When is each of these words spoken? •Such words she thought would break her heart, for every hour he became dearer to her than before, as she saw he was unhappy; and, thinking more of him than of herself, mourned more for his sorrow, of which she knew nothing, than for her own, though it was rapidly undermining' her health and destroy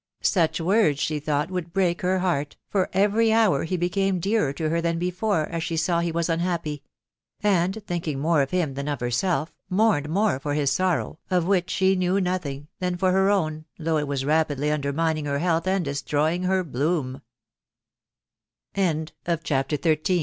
•Such 0.25 0.59
words 0.59 0.99
she 0.99 1.19
thought 1.19 1.51
would 1.51 1.73
break 1.73 2.01
her 2.01 2.17
heart, 2.17 2.57
for 2.67 2.89
every 2.91 3.31
hour 3.31 3.65
he 3.65 3.77
became 3.77 4.19
dearer 4.19 4.51
to 4.53 4.67
her 4.69 4.81
than 4.81 4.97
before, 4.97 5.43
as 5.45 5.61
she 5.63 5.77
saw 5.77 5.99
he 5.99 6.11
was 6.11 6.27
unhappy; 6.27 6.81
and, 7.43 7.83
thinking 7.85 8.17
more 8.17 8.41
of 8.41 8.49
him 8.49 8.73
than 8.73 8.87
of 8.87 8.99
herself, 8.99 9.53
mourned 9.69 10.09
more 10.09 10.39
for 10.39 10.55
his 10.55 10.71
sorrow, 10.71 11.19
of 11.29 11.45
which 11.45 11.69
she 11.69 11.95
knew 11.95 12.19
nothing, 12.19 12.67
than 12.79 12.97
for 12.97 13.11
her 13.11 13.29
own, 13.29 13.65
though 13.77 13.97
it 13.97 14.07
was 14.07 14.25
rapidly 14.25 14.71
undermining' 14.71 15.25
her 15.25 15.37
health 15.37 15.67
and 15.67 15.85
destroy 15.85 16.35